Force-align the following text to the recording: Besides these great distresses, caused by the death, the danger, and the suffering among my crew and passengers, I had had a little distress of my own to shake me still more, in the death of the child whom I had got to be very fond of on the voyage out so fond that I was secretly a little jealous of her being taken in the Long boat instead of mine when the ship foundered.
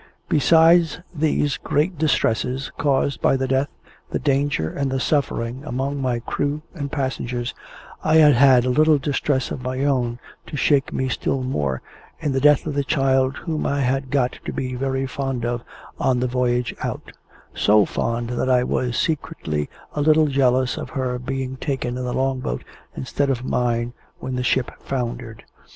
Besides 0.29 0.99
these 1.13 1.57
great 1.57 1.95
distresses, 1.99 2.71
caused 2.79 3.21
by 3.21 3.37
the 3.37 3.47
death, 3.47 3.67
the 4.09 4.17
danger, 4.17 4.67
and 4.71 4.89
the 4.89 4.99
suffering 4.99 5.61
among 5.63 6.01
my 6.01 6.17
crew 6.21 6.63
and 6.73 6.91
passengers, 6.91 7.53
I 8.03 8.15
had 8.15 8.33
had 8.33 8.65
a 8.65 8.71
little 8.71 8.97
distress 8.97 9.51
of 9.51 9.61
my 9.61 9.85
own 9.85 10.17
to 10.47 10.57
shake 10.57 10.91
me 10.91 11.07
still 11.07 11.43
more, 11.43 11.83
in 12.19 12.31
the 12.31 12.39
death 12.41 12.65
of 12.65 12.73
the 12.73 12.83
child 12.83 13.37
whom 13.37 13.67
I 13.67 13.81
had 13.81 14.09
got 14.09 14.39
to 14.43 14.51
be 14.51 14.73
very 14.73 15.05
fond 15.05 15.45
of 15.45 15.63
on 15.99 16.19
the 16.19 16.25
voyage 16.27 16.73
out 16.83 17.11
so 17.53 17.85
fond 17.85 18.31
that 18.31 18.49
I 18.49 18.63
was 18.63 18.97
secretly 18.97 19.69
a 19.93 20.01
little 20.01 20.25
jealous 20.25 20.77
of 20.79 20.89
her 20.89 21.19
being 21.19 21.57
taken 21.57 21.95
in 21.95 22.05
the 22.05 22.11
Long 22.11 22.39
boat 22.39 22.63
instead 22.95 23.29
of 23.29 23.45
mine 23.45 23.93
when 24.17 24.33
the 24.35 24.41
ship 24.43 24.71
foundered. 24.79 25.43